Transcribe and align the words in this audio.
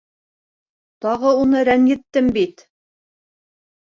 —Тағы 1.05 1.33
уны 1.41 1.61
рәнйеттем 1.69 2.31
бит! 2.37 2.63